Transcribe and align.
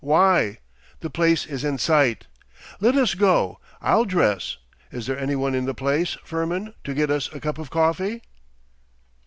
Why! 0.03 0.57
the 1.01 1.11
place 1.11 1.45
is 1.45 1.63
in 1.63 1.77
sight! 1.77 2.25
Let 2.79 2.95
us 2.95 3.13
go. 3.13 3.59
I'll 3.83 4.05
dress. 4.05 4.57
Is 4.91 5.05
there 5.05 5.19
any 5.19 5.35
one 5.35 5.53
in 5.53 5.65
the 5.65 5.75
place, 5.75 6.17
Firmin, 6.23 6.73
to 6.85 6.95
get 6.95 7.11
us 7.11 7.31
a 7.33 7.39
cup 7.39 7.59
of 7.59 7.69
coffee? 7.69 8.23